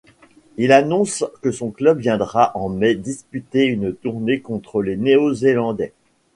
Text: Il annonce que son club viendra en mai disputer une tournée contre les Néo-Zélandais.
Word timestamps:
Il 0.57 0.71
annonce 0.71 1.23
que 1.43 1.51
son 1.51 1.69
club 1.69 1.99
viendra 1.99 2.57
en 2.57 2.69
mai 2.69 2.95
disputer 2.95 3.65
une 3.65 3.93
tournée 3.93 4.39
contre 4.39 4.81
les 4.81 4.97
Néo-Zélandais. 4.97 5.93